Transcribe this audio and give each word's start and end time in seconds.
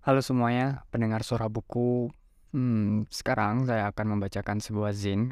Halo 0.00 0.24
semuanya, 0.24 0.88
pendengar 0.88 1.20
suara 1.20 1.52
buku. 1.52 2.08
Hmm, 2.56 3.04
sekarang 3.12 3.68
saya 3.68 3.92
akan 3.92 4.16
membacakan 4.16 4.56
sebuah 4.56 4.96
zin 4.96 5.28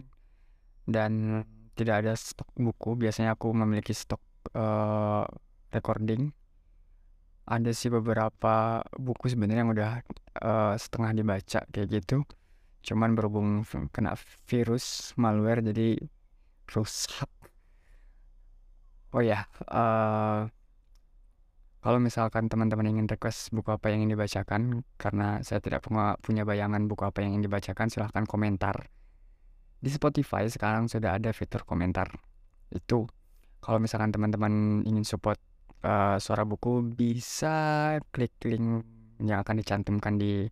dan 0.85 1.41
tidak 1.73 2.05
ada 2.05 2.13
stok 2.13 2.53
buku. 2.53 2.93
Biasanya 3.01 3.33
aku 3.33 3.49
memiliki 3.57 3.97
stok 3.97 4.21
uh, 4.53 5.25
recording. 5.73 6.37
Ada 7.49 7.73
sih 7.73 7.89
beberapa 7.89 8.85
buku 8.93 9.33
sebenarnya 9.33 9.65
yang 9.65 9.73
udah 9.73 10.05
uh, 10.45 10.77
setengah 10.77 11.17
dibaca 11.17 11.65
kayak 11.73 11.89
gitu. 11.89 12.29
Cuman 12.85 13.17
berhubung 13.17 13.65
kena 13.89 14.21
virus 14.45 15.17
malware 15.17 15.65
jadi 15.65 15.97
rusak. 16.77 17.33
Oh 19.17 19.25
ya, 19.25 19.49
uh, 19.73 20.45
kalau 21.79 22.03
misalkan 22.03 22.51
teman-teman 22.51 22.91
ingin 22.91 23.07
request 23.07 23.55
buku 23.55 23.71
apa 23.71 23.95
yang 23.95 24.03
ingin 24.03 24.19
dibacakan, 24.19 24.83
karena 24.99 25.39
saya 25.47 25.63
tidak 25.63 25.87
punya 26.19 26.43
bayangan 26.43 26.91
buku 26.91 27.07
apa 27.07 27.23
yang 27.23 27.39
ingin 27.39 27.47
dibacakan, 27.47 27.87
silahkan 27.87 28.27
komentar. 28.27 28.91
Di 29.79 29.87
Spotify 29.87 30.51
sekarang 30.51 30.91
sudah 30.91 31.15
ada 31.15 31.31
fitur 31.31 31.63
komentar. 31.63 32.11
Itu 32.75 33.07
kalau 33.63 33.79
misalkan 33.79 34.11
teman-teman 34.11 34.83
ingin 34.83 35.07
support 35.07 35.39
uh, 35.87 36.19
suara 36.19 36.43
buku, 36.43 36.83
bisa 36.83 37.95
klik 38.11 38.35
link 38.43 38.83
yang 39.23 39.47
akan 39.47 39.63
dicantumkan 39.63 40.19
di 40.19 40.51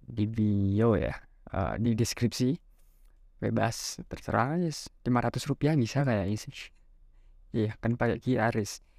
di 0.00 0.24
bio 0.24 0.96
ya, 0.96 1.12
uh, 1.52 1.76
di 1.76 1.92
deskripsi. 1.92 2.56
Bebas, 3.44 4.00
terserah 4.08 4.56
aja. 4.56 4.72
500 4.72 5.50
rupiah 5.52 5.76
bisa 5.76 6.00
kayak 6.00 6.32
isi. 6.32 6.48
Iya, 7.52 7.76
kan 7.76 8.00
pakai 8.00 8.24
QRIS 8.24 8.93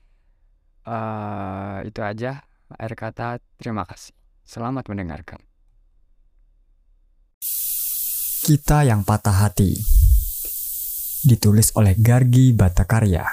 uh, 0.86 1.82
itu 1.84 2.00
aja 2.02 2.46
air 2.78 2.94
kata 2.94 3.42
terima 3.58 3.86
kasih. 3.86 4.14
Selamat 4.46 4.86
mendengarkan. 4.90 5.42
Kita 8.46 8.86
yang 8.86 9.02
patah 9.02 9.50
hati 9.50 9.74
ditulis 11.26 11.74
oleh 11.74 11.98
Gargi 11.98 12.54
Batakarya. 12.54 13.26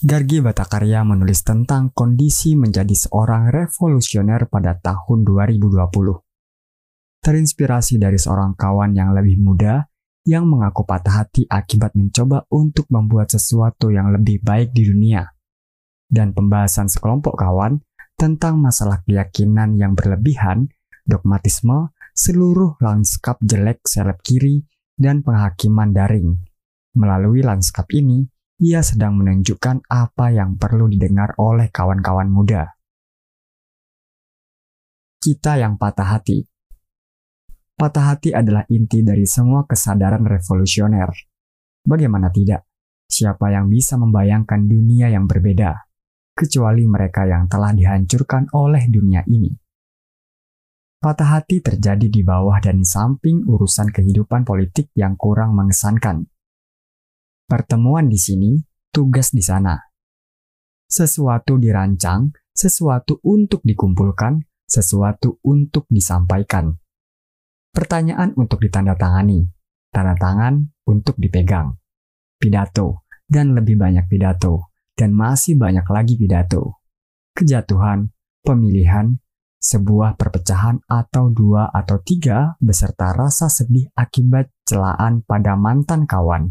Gargi 0.00 0.38
Batakarya 0.40 1.04
menulis 1.04 1.44
tentang 1.44 1.92
kondisi 1.92 2.56
menjadi 2.56 2.94
seorang 2.96 3.52
revolusioner 3.52 4.48
pada 4.48 4.80
tahun 4.80 5.28
2020. 5.28 5.84
Terinspirasi 7.20 8.00
dari 8.00 8.16
seorang 8.16 8.56
kawan 8.56 8.96
yang 8.96 9.12
lebih 9.12 9.36
muda 9.42 9.84
yang 10.24 10.48
mengaku 10.48 10.88
patah 10.88 11.24
hati 11.24 11.44
akibat 11.50 11.92
mencoba 11.98 12.48
untuk 12.48 12.88
membuat 12.88 13.28
sesuatu 13.28 13.92
yang 13.92 14.08
lebih 14.14 14.40
baik 14.40 14.72
di 14.72 14.88
dunia 14.88 15.28
dan 16.08 16.32
pembahasan 16.32 16.88
sekelompok 16.88 17.36
kawan 17.36 17.84
tentang 18.18 18.58
masalah 18.58 19.04
keyakinan 19.06 19.78
yang 19.78 19.94
berlebihan, 19.94 20.66
dogmatisme, 21.06 21.94
seluruh 22.16 22.74
lanskap 22.82 23.38
jelek 23.44 23.86
seleb 23.86 24.18
kiri, 24.26 24.66
dan 24.98 25.22
penghakiman 25.22 25.94
daring. 25.94 26.34
Melalui 26.98 27.46
lanskap 27.46 27.86
ini, 27.94 28.26
ia 28.58 28.82
sedang 28.82 29.14
menunjukkan 29.22 29.86
apa 29.86 30.34
yang 30.34 30.58
perlu 30.58 30.90
didengar 30.90 31.38
oleh 31.38 31.70
kawan-kawan 31.70 32.26
muda. 32.26 32.74
Kita 35.22 35.54
yang 35.62 35.78
patah 35.78 36.18
hati. 36.18 36.42
Patah 37.78 38.04
hati 38.10 38.34
adalah 38.34 38.66
inti 38.66 39.06
dari 39.06 39.22
semua 39.30 39.62
kesadaran 39.62 40.26
revolusioner. 40.26 41.14
Bagaimana 41.86 42.34
tidak? 42.34 42.66
Siapa 43.06 43.54
yang 43.54 43.70
bisa 43.70 43.94
membayangkan 43.94 44.66
dunia 44.66 45.06
yang 45.14 45.30
berbeda? 45.30 45.87
Kecuali 46.38 46.86
mereka 46.86 47.26
yang 47.26 47.50
telah 47.50 47.74
dihancurkan 47.74 48.54
oleh 48.54 48.86
dunia 48.86 49.26
ini. 49.26 49.50
Patah 51.02 51.42
hati 51.42 51.58
terjadi 51.58 52.06
di 52.06 52.22
bawah 52.22 52.62
dan 52.62 52.78
di 52.78 52.86
samping 52.86 53.42
urusan 53.42 53.90
kehidupan 53.90 54.46
politik 54.46 54.94
yang 54.94 55.18
kurang 55.18 55.58
mengesankan. 55.58 56.30
Pertemuan 57.50 58.06
di 58.06 58.18
sini, 58.18 58.54
tugas 58.94 59.34
di 59.34 59.42
sana. 59.42 59.74
Sesuatu 60.86 61.58
dirancang, 61.58 62.30
sesuatu 62.54 63.18
untuk 63.26 63.62
dikumpulkan, 63.66 64.38
sesuatu 64.62 65.42
untuk 65.42 65.90
disampaikan. 65.90 66.70
Pertanyaan 67.74 68.34
untuk 68.38 68.62
ditandatangani, 68.62 69.46
tanda 69.94 70.18
tangan 70.18 70.66
untuk 70.86 71.14
dipegang, 71.14 71.78
pidato, 72.42 73.06
dan 73.26 73.54
lebih 73.54 73.78
banyak 73.78 74.10
pidato 74.10 74.68
dan 74.98 75.14
masih 75.14 75.54
banyak 75.54 75.86
lagi 75.86 76.18
pidato. 76.18 76.82
Kejatuhan, 77.38 78.10
pemilihan, 78.42 79.14
sebuah 79.62 80.18
perpecahan 80.18 80.82
atau 80.90 81.30
dua 81.30 81.70
atau 81.70 82.02
tiga 82.02 82.58
beserta 82.58 83.14
rasa 83.14 83.46
sedih 83.46 83.86
akibat 83.94 84.50
celaan 84.66 85.22
pada 85.22 85.54
mantan 85.54 86.02
kawan. 86.02 86.50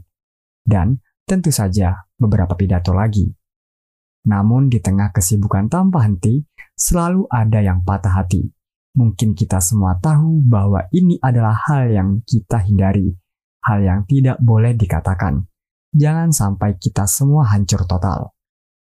Dan 0.63 1.03
tentu 1.27 1.51
saja 1.51 2.07
beberapa 2.15 2.55
pidato 2.55 2.95
lagi. 2.95 3.27
Namun 4.31 4.71
di 4.71 4.79
tengah 4.79 5.11
kesibukan 5.11 5.67
tanpa 5.67 6.07
henti, 6.07 6.39
selalu 6.75 7.27
ada 7.27 7.59
yang 7.59 7.83
patah 7.83 8.23
hati. 8.23 8.47
Mungkin 8.95 9.35
kita 9.35 9.59
semua 9.59 9.99
tahu 9.99 10.43
bahwa 10.47 10.87
ini 10.95 11.19
adalah 11.19 11.55
hal 11.67 11.91
yang 11.91 12.09
kita 12.23 12.63
hindari, 12.63 13.11
hal 13.63 13.83
yang 13.83 13.99
tidak 14.07 14.39
boleh 14.39 14.75
dikatakan. 14.75 15.47
Jangan 15.95 16.35
sampai 16.35 16.75
kita 16.75 17.07
semua 17.07 17.47
hancur 17.47 17.87
total 17.87 18.35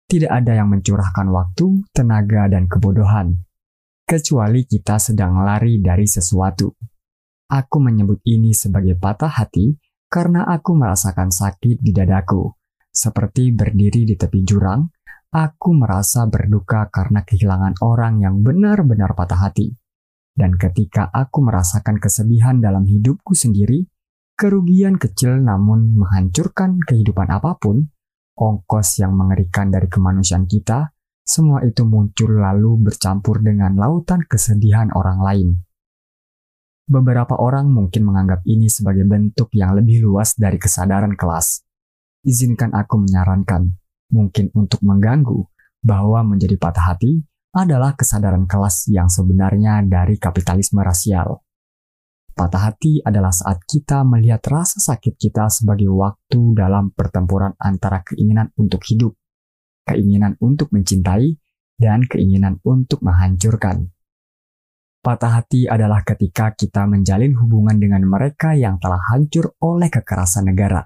tidak 0.07 0.31
ada 0.31 0.55
yang 0.55 0.71
mencurahkan 0.71 1.27
waktu, 1.27 1.83
tenaga, 1.91 2.47
dan 2.47 2.71
kebodohan, 2.71 3.43
kecuali 4.07 4.63
kita 4.63 4.95
sedang 5.03 5.43
lari 5.43 5.83
dari 5.83 6.07
sesuatu. 6.07 6.71
Aku 7.51 7.77
menyebut 7.83 8.23
ini 8.23 8.55
sebagai 8.55 8.95
patah 8.95 9.31
hati 9.31 9.75
karena 10.07 10.47
aku 10.47 10.79
merasakan 10.79 11.27
sakit 11.27 11.83
di 11.83 11.91
dadaku. 11.91 12.47
Seperti 12.87 13.51
berdiri 13.51 14.07
di 14.07 14.15
tepi 14.15 14.47
jurang, 14.47 14.87
aku 15.31 15.75
merasa 15.75 16.23
berduka 16.23 16.87
karena 16.87 17.27
kehilangan 17.27 17.83
orang 17.83 18.23
yang 18.23 18.39
benar-benar 18.39 19.11
patah 19.11 19.43
hati. 19.43 19.75
Dan 20.31 20.55
ketika 20.55 21.11
aku 21.11 21.43
merasakan 21.43 21.99
kesedihan 21.99 22.63
dalam 22.63 22.87
hidupku 22.87 23.35
sendiri, 23.35 23.83
kerugian 24.39 24.95
kecil 24.95 25.35
namun 25.43 25.99
menghancurkan 25.99 26.79
kehidupan 26.79 27.27
apa 27.27 27.59
pun, 27.59 27.91
ongkos 28.37 29.01
yang 29.01 29.17
mengerikan 29.17 29.73
dari 29.73 29.89
kemanusiaan 29.89 30.45
kita, 30.45 30.93
semua 31.25 31.65
itu 31.65 31.83
muncul 31.83 32.39
lalu 32.39 32.79
bercampur 32.87 33.43
dengan 33.43 33.75
lautan 33.75 34.23
kesedihan 34.23 34.93
orang 34.95 35.19
lain. 35.19 35.49
Beberapa 36.87 37.35
orang 37.35 37.67
mungkin 37.67 38.07
menganggap 38.07 38.47
ini 38.47 38.71
sebagai 38.71 39.03
bentuk 39.03 39.51
yang 39.51 39.75
lebih 39.75 40.07
luas 40.07 40.39
dari 40.39 40.55
kesadaran 40.55 41.19
kelas. 41.19 41.67
Izinkan 42.23 42.71
aku 42.71 43.03
menyarankan, 43.03 43.75
mungkin 44.15 44.55
untuk 44.55 44.79
mengganggu, 44.87 45.43
bahwa 45.83 46.23
menjadi 46.23 46.55
patah 46.55 46.95
hati 46.95 47.27
adalah 47.51 47.91
kesadaran 47.97 48.47
kelas 48.47 48.87
yang 48.87 49.11
sebenarnya 49.11 49.83
dari 49.83 50.15
kapitalisme 50.15 50.79
rasial. 50.79 51.43
Patah 52.37 52.69
hati 52.69 53.01
adalah 53.01 53.33
saat 53.33 53.65
kita 53.65 54.05
melihat 54.05 54.45
rasa 54.45 54.77
sakit 54.77 55.17
kita 55.17 55.49
sebagai 55.49 55.89
waktu 55.89 56.53
dalam 56.53 56.93
pertempuran 56.93 57.57
antara 57.57 58.05
keinginan 58.05 58.53
untuk 58.61 58.85
hidup, 58.85 59.17
keinginan 59.89 60.37
untuk 60.37 60.69
mencintai, 60.69 61.33
dan 61.81 62.05
keinginan 62.05 62.61
untuk 62.61 63.01
menghancurkan. 63.01 63.89
Patah 65.01 65.41
hati 65.41 65.65
adalah 65.65 66.05
ketika 66.05 66.53
kita 66.53 66.85
menjalin 66.85 67.33
hubungan 67.41 67.81
dengan 67.81 68.05
mereka 68.05 68.53
yang 68.53 68.77
telah 68.77 69.01
hancur 69.09 69.57
oleh 69.57 69.89
kekerasan 69.89 70.53
negara, 70.53 70.85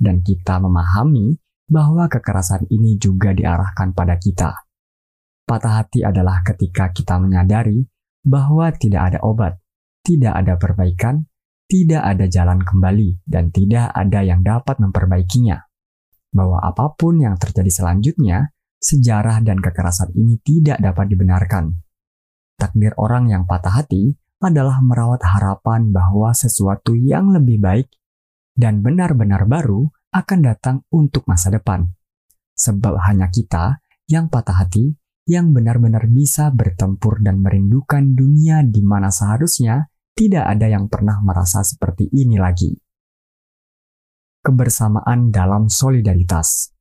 dan 0.00 0.24
kita 0.24 0.56
memahami 0.64 1.36
bahwa 1.68 2.08
kekerasan 2.08 2.72
ini 2.72 2.96
juga 2.96 3.36
diarahkan 3.36 3.92
pada 3.92 4.16
kita. 4.16 4.64
Patah 5.44 5.76
hati 5.76 6.00
adalah 6.00 6.40
ketika 6.40 6.88
kita 6.88 7.20
menyadari 7.20 7.84
bahwa 8.24 8.72
tidak 8.72 9.12
ada 9.12 9.20
obat 9.20 9.60
tidak 10.06 10.38
ada 10.38 10.54
perbaikan, 10.54 11.26
tidak 11.66 12.06
ada 12.06 12.30
jalan 12.30 12.62
kembali, 12.62 13.26
dan 13.26 13.50
tidak 13.50 13.90
ada 13.90 14.22
yang 14.22 14.46
dapat 14.46 14.78
memperbaikinya. 14.78 15.58
Bahwa 16.30 16.62
apa 16.62 16.94
pun 16.94 17.18
yang 17.18 17.34
terjadi 17.34 17.66
selanjutnya, 17.66 18.54
sejarah 18.78 19.42
dan 19.42 19.58
kekerasan 19.58 20.14
ini 20.14 20.38
tidak 20.46 20.78
dapat 20.78 21.10
dibenarkan. 21.10 21.74
Takdir 22.54 22.94
orang 22.94 23.26
yang 23.34 23.50
patah 23.50 23.82
hati 23.82 24.14
adalah 24.38 24.78
merawat 24.78 25.26
harapan 25.26 25.90
bahwa 25.90 26.30
sesuatu 26.30 26.94
yang 26.94 27.34
lebih 27.34 27.58
baik 27.58 27.90
dan 28.54 28.86
benar-benar 28.86 29.42
baru 29.50 29.90
akan 30.14 30.38
datang 30.40 30.76
untuk 30.94 31.26
masa 31.26 31.50
depan. 31.50 31.90
Sebab 32.54 32.94
hanya 33.10 33.26
kita 33.28 33.82
yang 34.06 34.30
patah 34.30 34.64
hati 34.64 34.94
yang 35.26 35.50
benar-benar 35.50 36.06
bisa 36.06 36.54
bertempur 36.54 37.18
dan 37.20 37.42
merindukan 37.42 38.14
dunia 38.14 38.62
di 38.62 38.80
mana 38.86 39.10
seharusnya 39.10 39.90
tidak 40.16 40.48
ada 40.48 40.66
yang 40.72 40.88
pernah 40.88 41.20
merasa 41.20 41.60
seperti 41.60 42.08
ini 42.08 42.40
lagi. 42.40 42.72
Kebersamaan 44.40 45.28
dalam 45.28 45.68
solidaritas. 45.68 46.72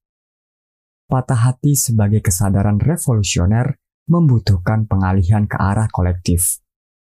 Patah 1.06 1.52
hati 1.52 1.76
sebagai 1.76 2.24
kesadaran 2.24 2.80
revolusioner 2.80 3.76
membutuhkan 4.08 4.88
pengalihan 4.88 5.52
ke 5.52 5.60
arah 5.60 5.92
kolektif. 5.92 6.64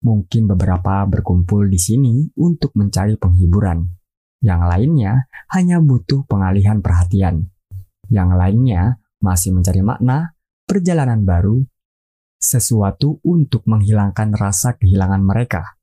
Mungkin 0.07 0.47
beberapa 0.47 1.03
berkumpul 1.11 1.67
di 1.67 1.77
sini 1.77 2.13
untuk 2.39 2.71
mencari 2.79 3.19
penghiburan. 3.19 3.83
Yang 4.39 4.61
lainnya 4.63 5.13
hanya 5.51 5.83
butuh 5.83 6.23
pengalihan 6.23 6.79
perhatian. 6.79 7.51
Yang 8.07 8.29
lainnya 8.35 8.81
masih 9.19 9.55
mencari 9.55 9.83
makna, 9.83 10.35
perjalanan 10.67 11.23
baru, 11.23 11.63
sesuatu 12.39 13.19
untuk 13.23 13.63
menghilangkan 13.67 14.35
rasa 14.35 14.75
kehilangan 14.75 15.23
mereka. 15.23 15.82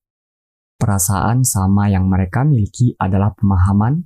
Perasaan 0.81 1.45
sama 1.45 1.93
yang 1.93 2.09
mereka 2.09 2.41
miliki 2.41 2.97
adalah 2.97 3.37
pemahaman 3.37 4.01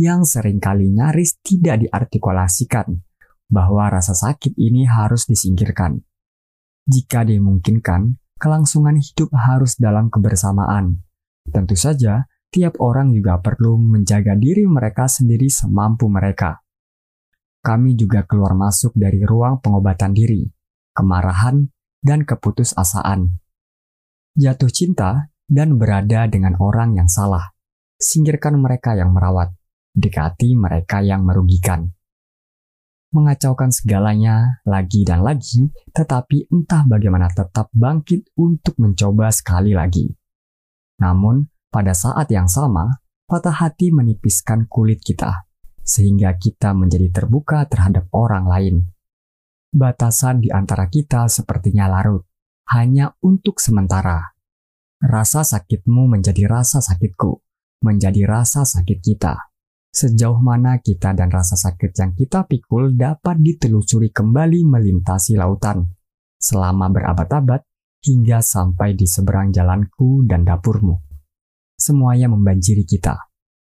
yang 0.00 0.24
sering 0.24 0.56
kali 0.56 0.88
nyaris 0.88 1.36
tidak 1.44 1.84
diartikulasikan 1.84 3.04
bahwa 3.52 3.92
rasa 3.92 4.16
sakit 4.16 4.56
ini 4.56 4.88
harus 4.88 5.28
disingkirkan. 5.28 6.00
Jika 6.88 7.28
dimungkinkan, 7.28 8.16
kelangsungan 8.40 8.96
hidup 8.96 9.36
harus 9.36 9.76
dalam 9.76 10.08
kebersamaan. 10.08 11.04
Tentu 11.44 11.76
saja, 11.76 12.24
tiap 12.48 12.80
orang 12.80 13.12
juga 13.12 13.36
perlu 13.44 13.76
menjaga 13.76 14.32
diri 14.32 14.64
mereka 14.64 15.04
sendiri 15.04 15.52
semampu 15.52 16.08
mereka. 16.08 16.64
Kami 17.60 18.00
juga 18.00 18.24
keluar 18.24 18.56
masuk 18.56 18.96
dari 18.96 19.20
ruang 19.20 19.60
pengobatan 19.60 20.16
diri, 20.16 20.48
kemarahan, 20.96 21.68
dan 22.00 22.24
keputusasaan. 22.24 23.28
Jatuh 24.40 24.72
cinta 24.72 25.33
dan 25.46 25.76
berada 25.76 26.26
dengan 26.28 26.56
orang 26.60 26.96
yang 26.98 27.08
salah. 27.10 27.52
Singkirkan 27.96 28.58
mereka 28.58 28.98
yang 28.98 29.14
merawat, 29.14 29.54
dekati 29.94 30.58
mereka 30.58 31.00
yang 31.00 31.22
merugikan 31.22 31.94
mengacaukan 33.14 33.70
segalanya 33.70 34.58
lagi 34.66 35.06
dan 35.06 35.22
lagi, 35.22 35.70
tetapi 35.94 36.50
entah 36.50 36.82
bagaimana 36.82 37.30
tetap 37.30 37.70
bangkit 37.70 38.34
untuk 38.34 38.74
mencoba 38.82 39.30
sekali 39.30 39.70
lagi. 39.70 40.10
Namun, 40.98 41.46
pada 41.70 41.94
saat 41.94 42.26
yang 42.34 42.50
sama, 42.50 42.90
patah 43.30 43.54
hati 43.54 43.94
menipiskan 43.94 44.66
kulit 44.66 44.98
kita, 44.98 45.46
sehingga 45.86 46.34
kita 46.34 46.74
menjadi 46.74 47.22
terbuka 47.22 47.62
terhadap 47.70 48.10
orang 48.10 48.50
lain. 48.50 48.76
Batasan 49.70 50.42
di 50.42 50.50
antara 50.50 50.90
kita 50.90 51.30
sepertinya 51.30 51.86
larut, 51.86 52.26
hanya 52.74 53.14
untuk 53.22 53.62
sementara. 53.62 54.33
Rasa 55.04 55.44
sakitmu 55.44 56.08
menjadi 56.08 56.48
rasa 56.48 56.80
sakitku, 56.80 57.44
menjadi 57.84 58.24
rasa 58.24 58.64
sakit 58.64 58.98
kita 59.04 59.36
sejauh 59.94 60.42
mana 60.42 60.82
kita 60.82 61.14
dan 61.14 61.30
rasa 61.30 61.54
sakit 61.54 61.94
yang 61.94 62.10
kita 62.18 62.50
pikul 62.50 62.98
dapat 62.98 63.38
ditelusuri 63.38 64.10
kembali 64.10 64.66
melintasi 64.66 65.38
lautan 65.38 65.86
selama 66.34 66.90
berabad-abad 66.90 67.62
hingga 68.02 68.42
sampai 68.42 68.98
di 68.98 69.06
seberang 69.06 69.54
jalanku 69.54 70.26
dan 70.26 70.42
dapurmu. 70.42 70.98
Semuanya 71.78 72.26
membanjiri 72.26 72.82
kita. 72.82 73.14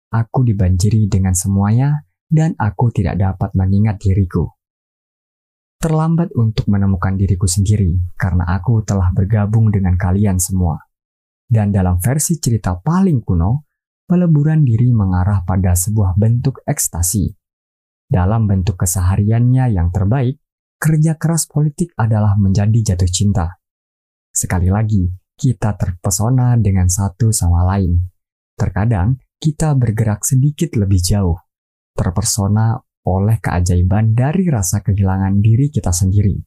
Aku 0.10 0.42
dibanjiri 0.42 1.06
dengan 1.06 1.38
semuanya 1.38 2.10
dan 2.26 2.58
aku 2.58 2.90
tidak 2.90 3.22
dapat 3.22 3.54
mengingat 3.54 4.02
diriku. 4.02 4.50
Terlambat 5.78 6.34
untuk 6.34 6.66
menemukan 6.74 7.14
diriku 7.14 7.46
sendiri 7.46 8.02
karena 8.18 8.50
aku 8.50 8.82
telah 8.82 9.14
bergabung 9.14 9.70
dengan 9.70 9.94
kalian 9.94 10.42
semua. 10.42 10.82
Dan 11.46 11.70
dalam 11.70 12.02
versi 12.02 12.42
cerita 12.42 12.78
paling 12.82 13.22
kuno, 13.22 13.70
peleburan 14.06 14.66
diri 14.66 14.90
mengarah 14.94 15.46
pada 15.46 15.78
sebuah 15.78 16.18
bentuk 16.18 16.62
ekstasi. 16.66 17.30
Dalam 18.06 18.46
bentuk 18.46 18.78
kesehariannya 18.82 19.74
yang 19.74 19.90
terbaik, 19.90 20.38
kerja 20.78 21.18
keras 21.18 21.50
politik 21.50 21.94
adalah 21.98 22.38
menjadi 22.38 22.94
jatuh 22.94 23.10
cinta. 23.10 23.58
Sekali 24.30 24.70
lagi, 24.70 25.10
kita 25.36 25.74
terpesona 25.74 26.54
dengan 26.62 26.86
satu 26.86 27.34
sama 27.34 27.66
lain. 27.66 27.98
Terkadang, 28.54 29.18
kita 29.42 29.74
bergerak 29.74 30.22
sedikit 30.24 30.78
lebih 30.78 31.02
jauh, 31.02 31.36
terpesona 31.98 32.78
oleh 33.06 33.38
keajaiban 33.38 34.18
dari 34.18 34.50
rasa 34.50 34.82
kehilangan 34.82 35.42
diri 35.42 35.70
kita 35.70 35.94
sendiri. 35.94 36.38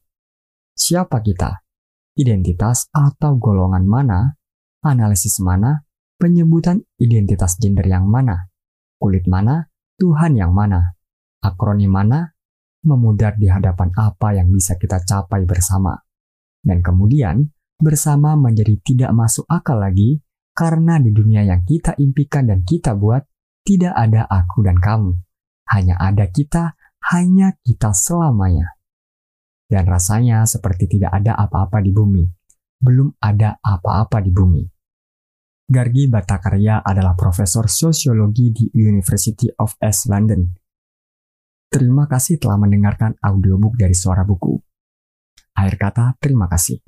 Siapa 0.75 1.19
kita? 1.19 1.59
Identitas 2.15 2.87
atau 2.91 3.35
golongan 3.35 3.85
mana? 3.87 4.38
Analisis 4.83 5.39
mana? 5.43 5.89
penyebutan 6.19 6.83
identitas 6.99 7.55
gender 7.55 7.87
yang 7.87 8.05
mana, 8.05 8.51
kulit 8.99 9.23
mana, 9.25 9.71
Tuhan 9.95 10.35
yang 10.35 10.51
mana, 10.51 10.99
akronim 11.39 11.95
mana, 11.95 12.35
memudar 12.83 13.39
di 13.39 13.47
hadapan 13.47 13.95
apa 13.95 14.35
yang 14.35 14.51
bisa 14.51 14.75
kita 14.75 14.99
capai 15.07 15.47
bersama. 15.47 15.95
Dan 16.59 16.83
kemudian, 16.83 17.47
bersama 17.79 18.35
menjadi 18.35 18.75
tidak 18.83 19.11
masuk 19.15 19.47
akal 19.47 19.79
lagi 19.79 20.19
karena 20.51 20.99
di 20.99 21.15
dunia 21.15 21.47
yang 21.47 21.63
kita 21.63 21.95
impikan 21.95 22.51
dan 22.51 22.67
kita 22.67 22.99
buat, 22.99 23.23
tidak 23.63 23.95
ada 23.95 24.27
aku 24.27 24.67
dan 24.67 24.75
kamu. 24.75 25.15
Hanya 25.71 25.95
ada 25.95 26.27
kita, 26.27 26.75
hanya 27.15 27.55
kita 27.63 27.95
selamanya. 27.95 28.75
Dan 29.71 29.87
rasanya 29.87 30.43
seperti 30.43 30.99
tidak 30.99 31.15
ada 31.15 31.39
apa-apa 31.39 31.79
di 31.79 31.95
bumi. 31.95 32.38
Belum 32.79 33.11
ada 33.19 33.59
apa-apa 33.59 34.23
di 34.23 34.31
bumi. 34.31 34.63
Gargi 35.69 36.09
Batakarya 36.09 36.81
adalah 36.81 37.13
profesor 37.13 37.69
sosiologi 37.69 38.49
di 38.49 38.65
University 38.73 39.45
of 39.59 39.77
East 39.77 40.09
London. 40.09 40.47
Terima 41.69 42.09
kasih 42.09 42.41
telah 42.41 42.57
mendengarkan 42.57 43.13
audiobook 43.21 43.77
dari 43.77 43.93
Suara 43.93 44.25
Buku. 44.25 44.57
Akhir 45.53 45.75
kata, 45.77 46.17
terima 46.17 46.49
kasih. 46.49 46.81